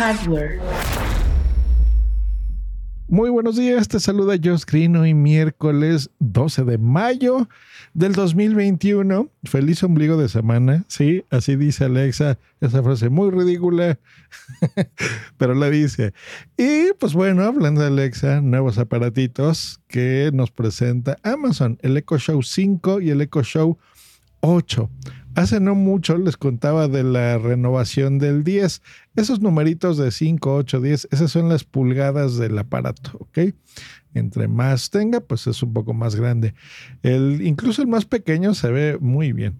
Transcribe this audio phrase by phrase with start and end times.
[0.00, 0.58] Hardware.
[3.06, 7.50] Muy buenos días, te saluda Josh Green hoy miércoles 12 de mayo
[7.92, 9.28] del 2021.
[9.44, 13.98] Feliz ombligo de semana, sí, así dice Alexa, esa frase muy ridícula,
[15.36, 16.14] pero la dice.
[16.56, 22.42] Y pues bueno, hablando de Alexa, nuevos aparatitos que nos presenta Amazon, el Echo Show
[22.42, 23.76] 5 y el Echo Show
[24.40, 24.88] 8.
[25.40, 28.82] Hace no mucho les contaba de la renovación del 10.
[29.16, 33.54] Esos numeritos de 5, 8, 10, esas son las pulgadas del aparato, ¿ok?
[34.12, 36.52] Entre más tenga, pues es un poco más grande.
[37.02, 39.58] Incluso el más pequeño se ve muy bien.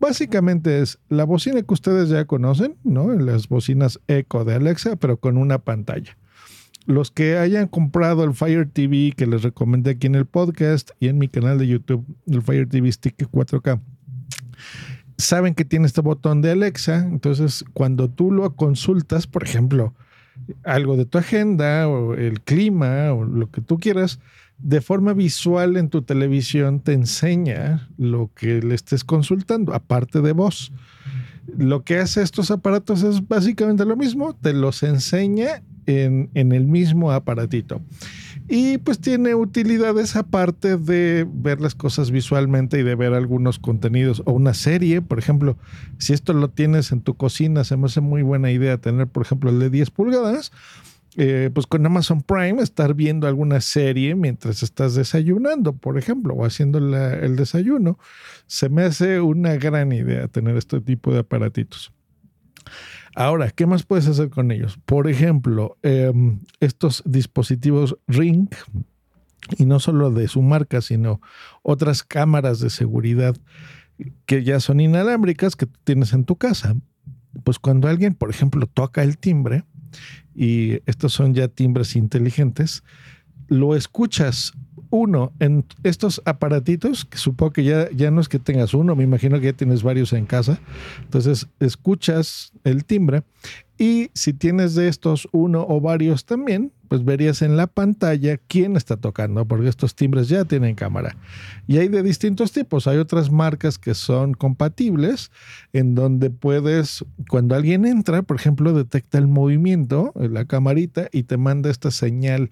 [0.00, 3.12] Básicamente es la bocina que ustedes ya conocen, ¿no?
[3.12, 6.16] Las bocinas Echo de Alexa, pero con una pantalla.
[6.86, 11.08] Los que hayan comprado el Fire TV que les recomendé aquí en el podcast y
[11.08, 13.78] en mi canal de YouTube, el Fire TV Stick 4K
[15.18, 19.94] saben que tiene este botón de Alexa, entonces cuando tú lo consultas, por ejemplo,
[20.64, 24.20] algo de tu agenda o el clima o lo que tú quieras,
[24.58, 30.32] de forma visual en tu televisión te enseña lo que le estés consultando, aparte de
[30.32, 30.72] voz.
[31.56, 36.66] Lo que hace estos aparatos es básicamente lo mismo, te los enseña en, en el
[36.66, 37.80] mismo aparatito.
[38.48, 44.22] Y pues tiene utilidades aparte de ver las cosas visualmente y de ver algunos contenidos
[44.24, 45.02] o una serie.
[45.02, 45.58] Por ejemplo,
[45.98, 49.22] si esto lo tienes en tu cocina, se me hace muy buena idea tener, por
[49.22, 50.50] ejemplo, el de 10 pulgadas.
[51.16, 56.46] Eh, pues con Amazon Prime estar viendo alguna serie mientras estás desayunando, por ejemplo, o
[56.46, 57.98] haciendo el desayuno.
[58.46, 61.92] Se me hace una gran idea tener este tipo de aparatitos.
[63.14, 64.78] Ahora, ¿qué más puedes hacer con ellos?
[64.84, 68.48] Por ejemplo, em, estos dispositivos Ring,
[69.56, 71.20] y no solo de su marca, sino
[71.62, 73.36] otras cámaras de seguridad
[74.26, 76.76] que ya son inalámbricas que tienes en tu casa.
[77.44, 79.64] Pues cuando alguien, por ejemplo, toca el timbre,
[80.34, 82.84] y estos son ya timbres inteligentes,
[83.48, 84.52] lo escuchas
[84.90, 89.04] uno en estos aparatitos, que supongo que ya, ya no es que tengas uno, me
[89.04, 90.60] imagino que ya tienes varios en casa.
[91.02, 93.22] Entonces escuchas el timbre
[93.78, 98.76] y si tienes de estos uno o varios también, pues verías en la pantalla quién
[98.76, 101.16] está tocando, porque estos timbres ya tienen cámara.
[101.68, 102.86] Y hay de distintos tipos.
[102.88, 105.30] Hay otras marcas que son compatibles,
[105.72, 111.36] en donde puedes, cuando alguien entra, por ejemplo, detecta el movimiento, la camarita, y te
[111.36, 112.50] manda esta señal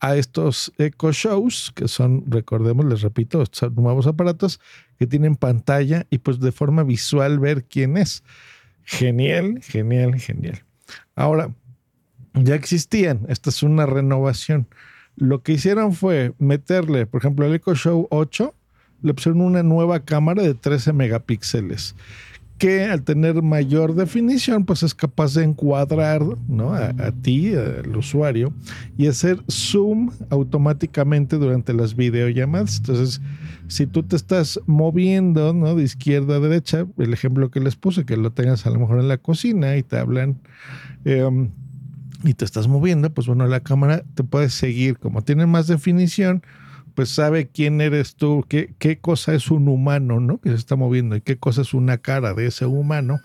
[0.00, 4.60] a estos Echo Shows, que son, recordemos, les repito, estos nuevos aparatos
[4.98, 8.22] que tienen pantalla y pues de forma visual ver quién es.
[8.84, 10.62] Genial, genial, genial.
[11.14, 11.50] Ahora,
[12.34, 14.68] ya existían, esta es una renovación.
[15.16, 18.54] Lo que hicieron fue meterle, por ejemplo, el Echo Show 8,
[19.02, 21.94] le pusieron una nueva cámara de 13 megapíxeles
[22.58, 26.72] que al tener mayor definición, pues es capaz de encuadrar ¿no?
[26.72, 28.52] a, ti, al usuario,
[28.96, 32.78] y hacer zoom automáticamente durante las videollamadas.
[32.78, 33.20] Entonces,
[33.68, 35.74] si tú te estás moviendo ¿no?
[35.74, 39.00] de izquierda a derecha, el ejemplo que les puse, que lo tengas a lo mejor
[39.00, 40.38] en la cocina y te hablan
[41.04, 41.50] em,
[42.24, 44.98] y te estás moviendo, pues bueno, la cámara te puede seguir.
[44.98, 46.42] Como tiene más definición,
[46.96, 50.40] pues sabe quién eres tú, qué, qué cosa es un humano, ¿no?
[50.40, 53.20] Que se está moviendo y qué cosa es una cara de ese humano,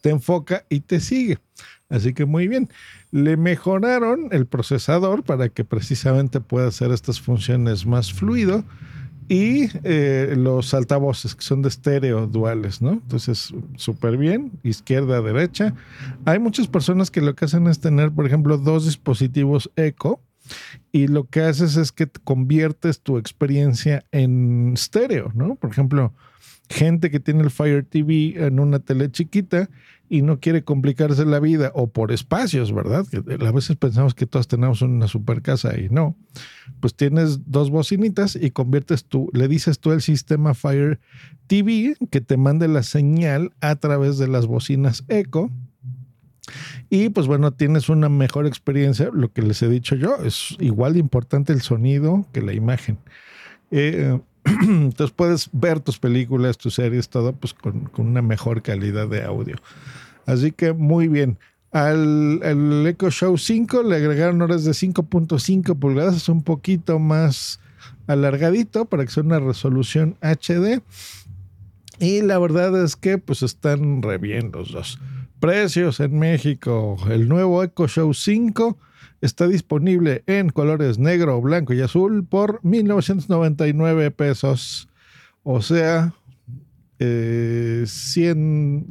[0.00, 1.38] te enfoca y te sigue.
[1.88, 2.68] Así que muy bien.
[3.10, 8.64] Le mejoraron el procesador para que precisamente pueda hacer estas funciones más fluido
[9.28, 12.92] y eh, los altavoces que son de estéreo duales, ¿no?
[12.92, 15.74] Entonces, súper bien, izquierda, derecha.
[16.24, 20.20] Hay muchas personas que lo que hacen es tener, por ejemplo, dos dispositivos eco
[20.92, 25.56] y lo que haces es que conviertes tu experiencia en estéreo, ¿no?
[25.56, 26.14] Por ejemplo,
[26.68, 29.68] gente que tiene el Fire TV en una tele chiquita
[30.08, 33.06] y no quiere complicarse la vida o por espacios, ¿verdad?
[33.06, 36.16] Que a veces pensamos que todos tenemos una super casa y no.
[36.80, 41.00] Pues tienes dos bocinitas y conviertes tú, le dices tú el sistema Fire
[41.46, 45.50] TV que te mande la señal a través de las bocinas Echo
[46.88, 49.10] y pues bueno, tienes una mejor experiencia.
[49.12, 52.98] Lo que les he dicho yo, es igual de importante el sonido que la imagen.
[53.70, 59.24] Eh, entonces puedes ver tus películas, tus series, todo pues con, una mejor calidad de
[59.24, 59.56] audio.
[60.26, 61.38] Así que muy bien.
[61.72, 67.60] Al, al Echo Show 5 le agregaron horas de 5.5 pulgadas, un poquito más
[68.06, 70.80] alargadito para que sea una resolución HD.
[71.98, 74.98] Y la verdad es que pues están re bien los dos.
[75.40, 76.96] Precios en México.
[77.10, 78.78] El nuevo Echo Show 5
[79.20, 84.88] está disponible en colores negro, blanco y azul por 1.999 pesos.
[85.42, 86.14] O sea,
[86.98, 87.86] 100, eh,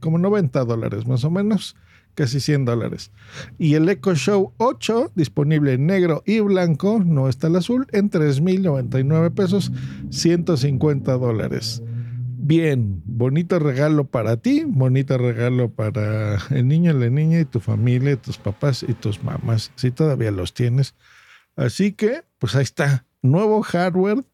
[0.00, 1.76] como 90 dólares más o menos.
[2.14, 3.10] casi 100 dólares.
[3.58, 8.10] Y el Echo Show 8, disponible en negro y blanco, no está el azul, en
[8.10, 9.70] 3.099 pesos,
[10.08, 11.82] 150 dólares.
[12.48, 18.14] Bien, bonito regalo para ti, bonito regalo para el niño, la niña y tu familia,
[18.14, 20.94] tus papás y tus mamás, si todavía los tienes.
[21.56, 24.24] Así que, pues ahí está, nuevo hardware.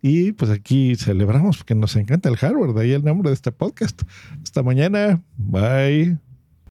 [0.00, 3.50] Y pues aquí celebramos porque nos encanta el hardware, de ahí el nombre de este
[3.50, 4.00] podcast.
[4.44, 6.25] Hasta mañana, bye.